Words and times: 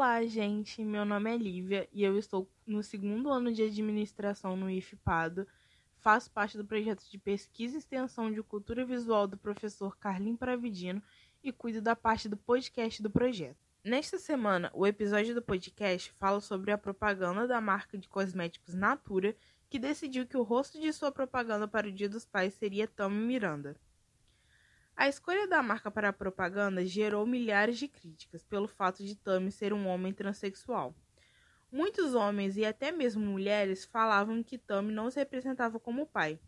Olá, 0.00 0.24
gente. 0.24 0.82
Meu 0.82 1.04
nome 1.04 1.30
é 1.30 1.36
Lívia 1.36 1.86
e 1.92 2.02
eu 2.02 2.16
estou 2.16 2.48
no 2.66 2.82
segundo 2.82 3.28
ano 3.28 3.52
de 3.52 3.62
administração 3.62 4.56
no 4.56 4.70
IFPADO. 4.70 5.46
Faço 5.98 6.30
parte 6.30 6.56
do 6.56 6.64
projeto 6.64 7.04
de 7.10 7.18
pesquisa 7.18 7.76
e 7.76 7.80
extensão 7.80 8.32
de 8.32 8.42
cultura 8.42 8.82
visual 8.82 9.26
do 9.26 9.36
professor 9.36 9.98
Carlin 9.98 10.36
Pravidino 10.36 11.02
e 11.44 11.52
cuido 11.52 11.82
da 11.82 11.94
parte 11.94 12.30
do 12.30 12.36
podcast 12.38 13.02
do 13.02 13.10
projeto. 13.10 13.58
Nesta 13.84 14.16
semana, 14.16 14.70
o 14.72 14.86
episódio 14.86 15.34
do 15.34 15.42
podcast 15.42 16.10
fala 16.18 16.40
sobre 16.40 16.72
a 16.72 16.78
propaganda 16.78 17.46
da 17.46 17.60
marca 17.60 17.98
de 17.98 18.08
cosméticos 18.08 18.72
Natura, 18.72 19.36
que 19.68 19.78
decidiu 19.78 20.26
que 20.26 20.38
o 20.38 20.42
rosto 20.42 20.80
de 20.80 20.90
sua 20.94 21.12
propaganda 21.12 21.68
para 21.68 21.88
o 21.88 21.92
Dia 21.92 22.08
dos 22.08 22.24
Pais 22.24 22.54
seria 22.54 22.88
Tami 22.88 23.22
Miranda. 23.22 23.76
A 25.00 25.08
escolha 25.08 25.46
da 25.46 25.62
marca 25.62 25.90
para 25.90 26.10
a 26.10 26.12
propaganda 26.12 26.84
gerou 26.84 27.26
milhares 27.26 27.78
de 27.78 27.88
críticas 27.88 28.44
pelo 28.44 28.68
fato 28.68 29.02
de 29.02 29.16
Tammy 29.16 29.50
ser 29.50 29.72
um 29.72 29.86
homem 29.86 30.12
transexual. 30.12 30.94
Muitos 31.72 32.14
homens 32.14 32.58
e 32.58 32.66
até 32.66 32.92
mesmo 32.92 33.24
mulheres 33.24 33.86
falavam 33.86 34.42
que 34.42 34.58
Tammy 34.58 34.92
não 34.92 35.10
se 35.10 35.18
representava 35.18 35.80
como 35.80 36.06
pai, 36.06 36.38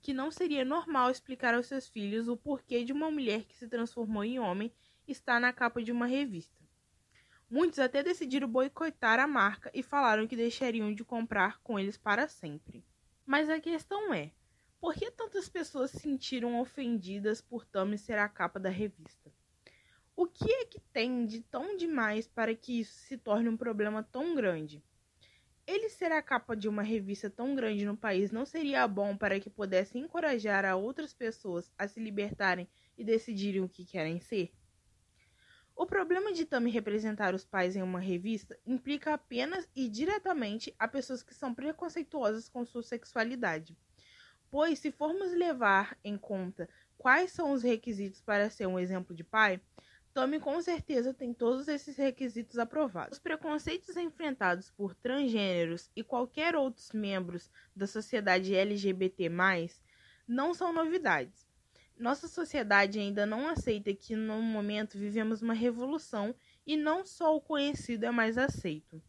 que 0.00 0.12
não 0.12 0.32
seria 0.32 0.64
normal 0.64 1.12
explicar 1.12 1.54
aos 1.54 1.68
seus 1.68 1.86
filhos 1.86 2.26
o 2.26 2.36
porquê 2.36 2.82
de 2.82 2.92
uma 2.92 3.08
mulher 3.08 3.44
que 3.44 3.56
se 3.56 3.68
transformou 3.68 4.24
em 4.24 4.40
homem 4.40 4.74
estar 5.06 5.40
na 5.40 5.52
capa 5.52 5.80
de 5.80 5.92
uma 5.92 6.06
revista. 6.06 6.60
Muitos 7.48 7.78
até 7.78 8.02
decidiram 8.02 8.48
boicotar 8.48 9.20
a 9.20 9.28
marca 9.28 9.70
e 9.72 9.80
falaram 9.80 10.26
que 10.26 10.34
deixariam 10.34 10.92
de 10.92 11.04
comprar 11.04 11.60
com 11.62 11.78
eles 11.78 11.96
para 11.96 12.26
sempre. 12.26 12.84
Mas 13.24 13.48
a 13.48 13.60
questão 13.60 14.12
é: 14.12 14.32
por 14.82 14.94
que 14.96 15.12
tantas 15.12 15.48
pessoas 15.48 15.92
se 15.92 16.00
sentiram 16.00 16.60
ofendidas 16.60 17.40
por 17.40 17.64
Tommy 17.64 17.96
ser 17.96 18.18
a 18.18 18.28
capa 18.28 18.58
da 18.58 18.68
revista? 18.68 19.32
O 20.16 20.26
que 20.26 20.52
é 20.52 20.64
que 20.64 20.80
tem 20.80 21.24
de 21.24 21.40
tão 21.40 21.76
demais 21.76 22.26
para 22.26 22.52
que 22.52 22.80
isso 22.80 22.92
se 22.92 23.16
torne 23.16 23.48
um 23.48 23.56
problema 23.56 24.02
tão 24.02 24.34
grande? 24.34 24.82
Ele 25.68 25.88
ser 25.88 26.10
a 26.10 26.20
capa 26.20 26.56
de 26.56 26.68
uma 26.68 26.82
revista 26.82 27.30
tão 27.30 27.54
grande 27.54 27.84
no 27.84 27.96
país 27.96 28.32
não 28.32 28.44
seria 28.44 28.88
bom 28.88 29.16
para 29.16 29.38
que 29.38 29.48
pudesse 29.48 29.96
encorajar 29.98 30.64
a 30.64 30.74
outras 30.74 31.14
pessoas 31.14 31.72
a 31.78 31.86
se 31.86 32.00
libertarem 32.00 32.68
e 32.98 33.04
decidirem 33.04 33.62
o 33.62 33.68
que 33.68 33.84
querem 33.84 34.18
ser? 34.18 34.52
O 35.76 35.86
problema 35.86 36.32
de 36.32 36.44
Tammy 36.44 36.72
representar 36.72 37.36
os 37.36 37.44
pais 37.44 37.76
em 37.76 37.82
uma 37.82 38.00
revista 38.00 38.58
implica 38.66 39.14
apenas 39.14 39.68
e 39.76 39.88
diretamente 39.88 40.74
a 40.76 40.88
pessoas 40.88 41.22
que 41.22 41.32
são 41.32 41.54
preconceituosas 41.54 42.48
com 42.48 42.66
sua 42.66 42.82
sexualidade. 42.82 43.78
Pois, 44.52 44.80
se 44.80 44.92
formos 44.92 45.32
levar 45.32 45.96
em 46.04 46.18
conta 46.18 46.68
quais 46.98 47.32
são 47.32 47.52
os 47.52 47.62
requisitos 47.62 48.20
para 48.20 48.50
ser 48.50 48.66
um 48.66 48.78
exemplo 48.78 49.16
de 49.16 49.24
pai, 49.24 49.58
Tommy 50.12 50.38
com 50.38 50.60
certeza 50.60 51.14
tem 51.14 51.32
todos 51.32 51.68
esses 51.68 51.96
requisitos 51.96 52.58
aprovados. 52.58 53.16
Os 53.16 53.22
preconceitos 53.22 53.96
enfrentados 53.96 54.70
por 54.70 54.94
transgêneros 54.94 55.90
e 55.96 56.04
qualquer 56.04 56.54
outros 56.54 56.92
membros 56.92 57.50
da 57.74 57.86
sociedade 57.86 58.54
LGBT, 58.54 59.30
não 60.28 60.52
são 60.52 60.70
novidades. 60.70 61.48
Nossa 61.98 62.28
sociedade 62.28 62.98
ainda 62.98 63.24
não 63.24 63.48
aceita 63.48 63.94
que 63.94 64.14
no 64.14 64.42
momento 64.42 64.98
vivemos 64.98 65.40
uma 65.40 65.54
revolução 65.54 66.34
e 66.66 66.76
não 66.76 67.06
só 67.06 67.34
o 67.34 67.40
conhecido 67.40 68.04
é 68.04 68.10
mais 68.10 68.36
aceito. 68.36 69.02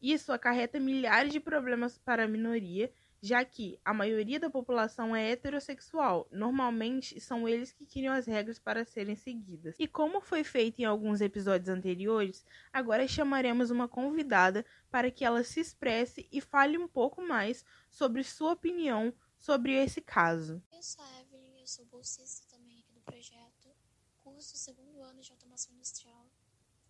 Isso 0.00 0.32
acarreta 0.32 0.80
milhares 0.80 1.32
de 1.32 1.38
problemas 1.38 1.96
para 1.98 2.24
a 2.24 2.28
minoria 2.28 2.92
já 3.22 3.44
que 3.44 3.78
a 3.84 3.94
maioria 3.94 4.40
da 4.40 4.50
população 4.50 5.14
é 5.14 5.30
heterossexual. 5.30 6.26
Normalmente 6.32 7.20
são 7.20 7.48
eles 7.48 7.70
que 7.70 7.86
criam 7.86 8.12
as 8.12 8.26
regras 8.26 8.58
para 8.58 8.84
serem 8.84 9.14
seguidas. 9.14 9.76
E 9.78 9.86
como 9.86 10.20
foi 10.20 10.42
feito 10.42 10.80
em 10.80 10.84
alguns 10.84 11.20
episódios 11.20 11.68
anteriores, 11.68 12.44
agora 12.72 13.06
chamaremos 13.06 13.70
uma 13.70 13.86
convidada 13.86 14.66
para 14.90 15.08
que 15.08 15.24
ela 15.24 15.44
se 15.44 15.60
expresse 15.60 16.28
e 16.32 16.40
fale 16.40 16.76
um 16.76 16.88
pouco 16.88 17.22
mais 17.22 17.64
sobre 17.88 18.24
sua 18.24 18.52
opinião 18.52 19.14
sobre 19.38 19.72
esse 19.72 20.00
caso. 20.00 20.60
Eu 20.72 20.82
sou 20.82 21.04
a 21.04 21.20
Evelyn, 21.20 21.60
eu 21.60 21.66
sou 21.66 21.84
bolsista 21.86 22.46
também 22.48 22.80
aqui 22.80 22.92
do 22.92 23.00
projeto, 23.02 23.70
curso 24.18 24.56
segundo 24.56 25.00
ano 25.00 25.20
de 25.20 25.30
automação 25.30 25.72
industrial 25.74 26.28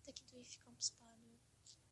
daqui 0.03 0.23
do 0.25 0.39
IF 0.39 0.57
Campus 0.57 0.89
Pará. 0.89 1.32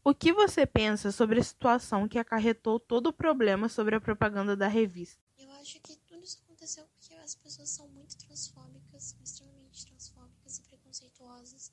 O 0.03 0.15
que 0.15 0.33
você 0.33 0.65
pensa 0.65 1.11
sobre 1.11 1.39
a 1.39 1.43
situação 1.43 2.07
que 2.07 2.17
acarretou 2.17 2.79
todo 2.79 3.07
o 3.07 3.13
problema 3.13 3.69
sobre 3.69 3.95
a 3.95 4.01
propaganda 4.01 4.57
da 4.57 4.67
revista? 4.67 5.21
Eu 5.37 5.51
acho 5.51 5.79
que 5.79 5.95
tudo 5.95 6.23
isso 6.23 6.39
aconteceu 6.43 6.87
porque 6.87 7.13
as 7.13 7.35
pessoas 7.35 7.69
são 7.69 7.87
muito 7.89 8.17
transfóbicas, 8.17 9.15
extremamente 9.23 9.85
transfóbicas 9.85 10.57
e 10.57 10.63
preconceituosas, 10.63 11.71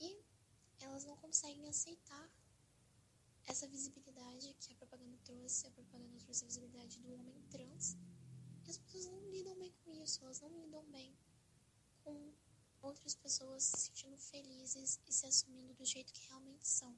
e 0.00 0.22
elas 0.82 1.04
não 1.04 1.16
conseguem 1.16 1.68
aceitar 1.68 2.30
essa 3.48 3.66
visibilidade 3.66 4.54
que 4.60 4.72
a 4.74 4.76
propaganda 4.76 5.18
trouxe. 5.24 5.66
A 5.66 5.70
propaganda 5.72 6.16
trouxe 6.18 6.44
a 6.44 6.46
visibilidade 6.46 7.00
do 7.00 7.12
homem 7.12 7.42
trans, 7.50 7.96
e 8.64 8.70
as 8.70 8.78
pessoas 8.78 9.06
não 9.06 9.30
lidam 9.30 9.58
bem 9.58 9.74
com 9.84 9.92
isso, 10.00 10.24
elas 10.24 10.40
não 10.40 10.48
lidam 10.60 10.84
bem 10.92 11.12
com 12.04 12.32
outras 12.82 13.16
pessoas 13.16 13.64
se 13.64 13.80
sentindo 13.88 14.16
felizes 14.16 15.00
e 15.08 15.12
se 15.12 15.26
assumindo 15.26 15.74
do 15.74 15.84
jeito 15.84 16.12
que 16.12 16.28
realmente 16.28 16.68
são. 16.68 16.96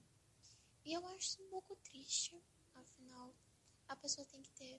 E 0.84 0.92
eu 0.92 1.06
acho 1.06 1.20
isso 1.20 1.42
um 1.42 1.48
pouco 1.48 1.76
triste, 1.76 2.38
afinal, 2.74 3.34
a 3.88 3.96
pessoa 3.96 4.26
tem 4.26 4.42
que 4.42 4.50
ter 4.50 4.78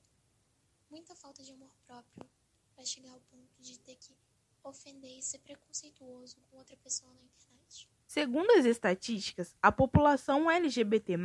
muita 0.89 1.15
falta 1.15 1.43
de 1.43 1.51
amor 1.51 1.71
próprio 1.85 2.29
para 2.75 2.85
chegar 2.85 3.11
ao 3.11 3.19
ponto 3.21 3.49
de 3.59 3.79
ter 3.79 3.95
que 3.95 4.15
ofender 4.63 5.17
e 5.17 5.23
ser 5.23 5.39
preconceituoso 5.39 6.37
com 6.49 6.57
outra 6.57 6.77
pessoa 6.77 7.11
na 7.13 7.21
internet. 7.21 7.89
Segundo 8.05 8.51
as 8.51 8.65
estatísticas, 8.65 9.55
a 9.61 9.71
população 9.71 10.49
LGBT+, 10.49 11.17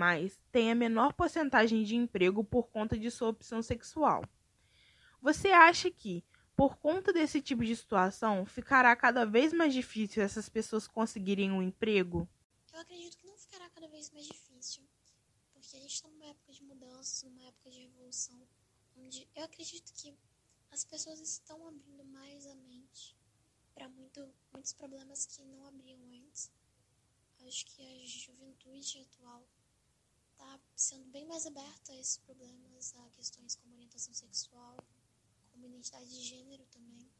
tem 0.50 0.72
a 0.72 0.74
menor 0.74 1.12
porcentagem 1.12 1.84
de 1.84 1.94
emprego 1.94 2.42
por 2.42 2.68
conta 2.68 2.98
de 2.98 3.10
sua 3.10 3.28
opção 3.28 3.62
sexual. 3.62 4.24
Você 5.20 5.48
acha 5.48 5.90
que, 5.90 6.24
por 6.56 6.76
conta 6.78 7.12
desse 7.12 7.42
tipo 7.42 7.64
de 7.64 7.76
situação, 7.76 8.46
ficará 8.46 8.96
cada 8.96 9.26
vez 9.26 9.52
mais 9.52 9.74
difícil 9.74 10.22
essas 10.22 10.48
pessoas 10.48 10.88
conseguirem 10.88 11.52
um 11.52 11.62
emprego? 11.62 12.26
Eu 12.72 12.80
acredito 12.80 13.18
que 13.18 13.26
não 13.26 13.36
ficará 13.36 13.68
cada 13.70 13.88
vez 13.88 14.10
mais 14.10 14.26
difícil, 14.26 14.49
gente 15.90 15.96
está 15.96 16.08
numa 16.08 16.26
época 16.26 16.52
de 16.52 16.62
mudança, 16.62 17.26
numa 17.28 17.42
época 17.42 17.68
de 17.68 17.80
revolução, 17.80 18.48
onde 18.96 19.28
eu 19.34 19.42
acredito 19.42 19.92
que 19.94 20.16
as 20.70 20.84
pessoas 20.84 21.18
estão 21.18 21.66
abrindo 21.66 22.04
mais 22.04 22.46
a 22.46 22.54
mente 22.54 23.16
para 23.74 23.88
muito, 23.88 24.32
muitos 24.52 24.72
problemas 24.72 25.26
que 25.26 25.42
não 25.42 25.66
abriam 25.66 26.00
antes. 26.12 26.48
Acho 27.40 27.66
que 27.66 27.82
a 27.82 28.06
juventude 28.06 29.00
atual 29.00 29.44
está 30.30 30.60
sendo 30.76 31.06
bem 31.06 31.26
mais 31.26 31.44
aberta 31.44 31.90
a 31.90 31.96
esses 31.96 32.18
problemas, 32.18 32.94
a 32.94 33.10
questões 33.10 33.56
como 33.56 33.74
orientação 33.74 34.14
sexual, 34.14 34.76
como 35.50 35.66
identidade 35.66 36.08
de 36.08 36.22
gênero 36.22 36.64
também. 36.66 37.10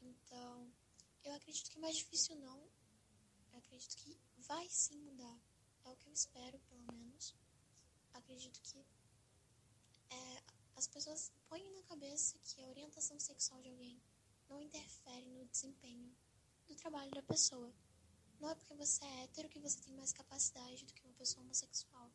Então, 0.00 0.72
eu 1.24 1.34
acredito 1.34 1.70
que 1.70 1.76
é 1.76 1.80
mais 1.80 1.96
difícil 1.96 2.36
não. 2.36 2.58
Eu 3.52 3.58
acredito 3.58 3.98
que 3.98 4.16
vai 4.38 4.66
sim 4.70 4.96
mudar. 5.00 5.38
É 5.84 5.90
o 5.90 5.96
que 5.96 6.08
eu 6.08 6.12
espero, 6.14 6.58
pelo 6.70 6.80
menos. 6.94 7.34
Acredito 8.16 8.60
que 8.62 8.78
é, 10.10 10.42
as 10.74 10.86
pessoas 10.86 11.30
põem 11.48 11.70
na 11.72 11.82
cabeça 11.82 12.36
que 12.42 12.62
a 12.62 12.68
orientação 12.68 13.18
sexual 13.20 13.60
de 13.62 13.68
alguém 13.68 14.00
não 14.48 14.60
interfere 14.60 15.26
no 15.26 15.44
desempenho 15.46 16.10
do 16.66 16.74
trabalho 16.74 17.10
da 17.10 17.22
pessoa. 17.22 17.72
Não 18.40 18.50
é 18.50 18.54
porque 18.54 18.74
você 18.74 19.04
é 19.04 19.24
hétero 19.24 19.48
que 19.48 19.58
você 19.58 19.80
tem 19.80 19.94
mais 19.94 20.12
capacidade 20.12 20.84
do 20.84 20.92
que 20.92 21.02
uma 21.04 21.14
pessoa 21.14 21.44
homossexual. 21.44 22.10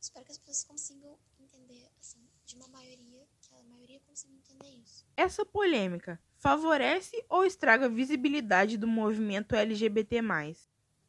Espero 0.00 0.24
que 0.24 0.32
as 0.32 0.38
pessoas 0.38 0.64
consigam 0.64 1.18
entender, 1.38 1.90
assim, 2.00 2.26
de 2.46 2.56
uma 2.56 2.66
maioria, 2.68 3.26
que 3.42 3.54
a 3.54 3.62
maioria 3.64 4.00
consiga 4.00 4.32
entender 4.32 4.70
isso. 4.82 5.06
Essa 5.16 5.44
polêmica 5.44 6.18
favorece 6.36 7.22
ou 7.28 7.44
estraga 7.44 7.84
a 7.86 7.90
visibilidade 7.90 8.78
do 8.78 8.86
movimento 8.86 9.54
LGBT? 9.54 10.22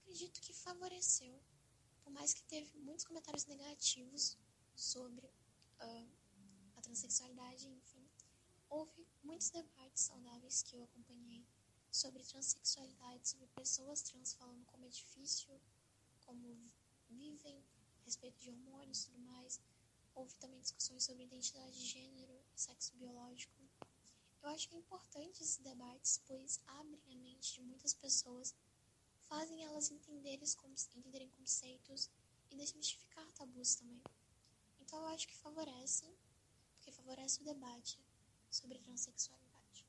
acredito 0.03 0.41
que 0.41 0.53
favoreceu, 0.53 1.40
mais 2.21 2.35
que 2.35 2.43
teve 2.43 2.77
muitos 2.77 3.03
comentários 3.03 3.47
negativos 3.47 4.37
sobre 4.75 5.25
uh, 5.25 6.07
a 6.77 6.81
transexualidade, 6.81 7.67
enfim, 7.67 8.07
houve 8.69 9.07
muitos 9.23 9.49
debates 9.49 10.03
saudáveis 10.03 10.61
que 10.61 10.75
eu 10.75 10.83
acompanhei 10.83 11.43
sobre 11.91 12.21
transexualidade, 12.21 13.27
sobre 13.27 13.47
pessoas 13.47 14.03
trans 14.03 14.35
falando 14.35 14.63
como 14.67 14.85
é 14.85 14.89
difícil, 14.89 15.59
como 16.23 16.55
vivem, 17.09 17.65
a 18.01 18.05
respeito 18.05 18.39
de 18.39 18.51
hormônios 18.51 18.99
e 19.01 19.05
tudo 19.07 19.19
mais. 19.21 19.59
Houve 20.13 20.35
também 20.35 20.61
discussões 20.61 21.03
sobre 21.03 21.23
identidade 21.23 21.71
de 21.71 21.87
gênero 21.87 22.39
e 22.55 22.61
sexo 22.61 22.95
biológico. 22.97 23.67
Eu 24.43 24.49
acho 24.49 24.69
que 24.69 24.75
é 24.75 24.77
importante 24.77 25.41
esses 25.41 25.57
debates, 25.57 26.21
pois 26.27 26.61
abrem 26.67 27.01
a 27.07 27.15
mente 27.15 27.55
de 27.55 27.63
muitas 27.63 27.95
pessoas 27.95 28.53
fazem 29.31 29.63
elas 29.63 29.89
entenderem, 29.89 30.43
entenderem 30.97 31.29
conceitos 31.29 32.09
e 32.51 32.55
desmistificar 32.57 33.25
tabus 33.31 33.75
também. 33.75 34.03
Então 34.81 34.99
eu 34.99 35.07
acho 35.07 35.25
que 35.25 35.37
favorece, 35.37 36.05
porque 36.75 36.91
favorece 36.91 37.39
o 37.39 37.45
debate 37.45 37.97
sobre 38.49 38.77
transexualidade. 38.79 39.87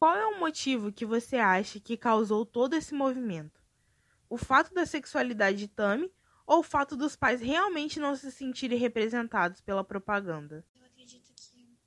Qual 0.00 0.16
é 0.16 0.26
o 0.26 0.40
motivo 0.40 0.92
que 0.92 1.06
você 1.06 1.36
acha 1.36 1.78
que 1.78 1.96
causou 1.96 2.44
todo 2.44 2.74
esse 2.74 2.92
movimento? 2.92 3.62
O 4.28 4.36
fato 4.36 4.74
da 4.74 4.84
sexualidade 4.84 5.58
de 5.58 5.68
Tami 5.68 6.12
Ou 6.44 6.58
o 6.58 6.62
fato 6.64 6.96
dos 6.96 7.14
pais 7.14 7.40
realmente 7.40 8.00
não 8.00 8.16
se 8.16 8.32
sentirem 8.32 8.76
representados 8.76 9.60
pela 9.60 9.84
propaganda? 9.84 10.66
Eu 10.74 10.84
acredito 10.84 11.32
que 11.36 11.78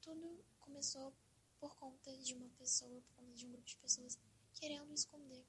tudo 0.00 0.42
começou 0.58 1.12
por 1.60 1.76
conta 1.76 2.16
de 2.16 2.32
uma 2.32 2.48
pessoa, 2.58 3.02
por 3.02 3.16
conta 3.16 3.34
de 3.34 3.44
um 3.44 3.50
grupo 3.50 3.66
de 3.66 3.76
pessoas 3.76 4.18
querendo 4.54 4.90
esconder 4.94 5.44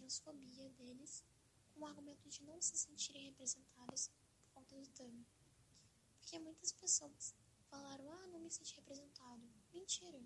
transfobia 0.00 0.70
deles 0.70 1.22
com 1.74 1.80
o 1.80 1.86
argumento 1.86 2.28
de 2.28 2.42
não 2.44 2.60
se 2.60 2.76
sentirem 2.76 3.26
representadas 3.26 4.08
por 4.08 4.54
conta 4.54 4.74
do 4.76 4.88
Tami. 4.88 5.26
Porque 6.14 6.38
muitas 6.38 6.72
pessoas 6.72 7.34
falaram, 7.68 8.10
ah, 8.10 8.26
não 8.28 8.40
me 8.40 8.50
senti 8.50 8.74
representado. 8.76 9.42
Mentira, 9.72 10.22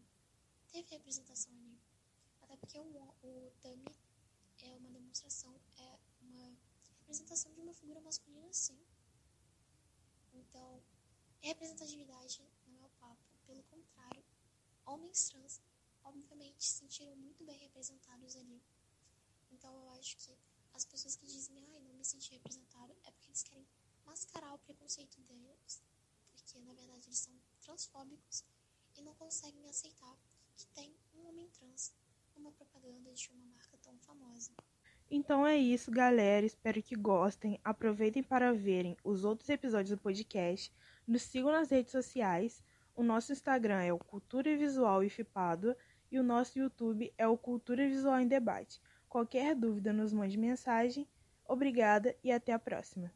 teve 0.69 0.89
representação 0.91 1.53
ali. 1.59 1.79
Até 2.41 2.57
porque 2.57 2.79
o, 2.79 3.15
o 3.23 3.53
Tami 3.61 3.85
é 4.63 4.77
uma 4.77 4.91
demonstração, 4.91 5.61
é 5.79 5.99
uma 6.21 6.57
representação 7.01 7.53
de 7.53 7.61
uma 7.61 7.75
figura 7.75 8.01
masculina, 8.01 8.53
sim. 8.53 8.79
Então, 10.33 10.83
representatividade 11.41 12.43
não 12.67 12.81
é 12.81 12.85
o 12.85 12.91
papo, 13.01 13.23
pelo 13.47 13.63
contrário, 13.65 14.25
homens 14.87 15.29
trans, 15.29 15.61
obviamente, 16.05 16.65
se 16.65 16.79
sentiram 16.79 17.17
muito 17.17 17.45
bem 17.45 17.59
representados 17.59 18.37
ali. 18.37 18.54
Então, 19.65 19.75
eu 19.79 19.91
acho 19.93 20.15
que 20.19 20.37
as 20.75 20.85
pessoas 20.85 21.17
que 21.17 21.25
dizem, 21.25 21.57
ai, 21.73 21.81
não 21.81 21.95
me 21.95 22.05
senti 22.05 22.33
representado, 22.33 22.95
é 23.07 23.11
porque 23.11 23.31
eles 23.31 23.43
querem 23.43 23.67
mascarar 24.05 24.53
o 24.53 24.59
preconceito 24.59 25.19
deles, 25.23 25.83
porque 26.33 26.61
na 26.61 26.75
verdade 26.75 27.09
eles 27.09 27.21
são 27.21 27.33
transfóbicos 27.63 28.45
e 28.95 29.01
não 29.01 29.15
conseguem 29.15 29.67
aceitar 29.67 30.19
que 30.55 30.67
tem 30.67 30.95
um 31.15 31.29
homem 31.29 31.49
trans 31.49 31.95
numa 32.37 32.53
propaganda 32.53 33.11
de 33.15 33.31
uma 33.31 33.47
marca 33.47 33.79
tão 33.79 33.99
famosa. 34.01 34.53
Então 35.11 35.47
é 35.47 35.57
isso, 35.57 35.91
galera. 35.91 36.45
Espero 36.45 36.83
que 36.83 36.95
gostem. 36.95 37.59
Aproveitem 37.65 38.23
para 38.23 38.53
verem 38.53 38.99
os 39.03 39.25
outros 39.25 39.49
episódios 39.49 39.97
do 39.97 40.03
podcast. 40.03 40.71
Nos 41.07 41.23
sigam 41.23 41.51
nas 41.51 41.71
redes 41.71 41.93
sociais. 41.93 42.63
O 42.95 43.03
nosso 43.03 43.33
Instagram 43.33 43.81
é 43.81 43.95
o 43.95 43.99
Cultura 43.99 44.55
Visual 44.59 45.03
IFPADUA 45.03 45.75
e 46.13 46.19
o 46.19 46.23
nosso 46.23 46.59
YouTube 46.59 47.15
é 47.17 47.27
o 47.27 47.39
Cultura 47.39 47.89
Visual 47.89 48.21
em 48.21 48.29
Debate. 48.29 48.79
Qualquer 49.15 49.55
dúvida, 49.55 49.93
nos 49.93 50.13
mande 50.13 50.37
mensagem. 50.37 51.07
Obrigada 51.47 52.17
e 52.25 52.33
até 52.33 52.53
a 52.53 52.59
próxima. 52.59 53.13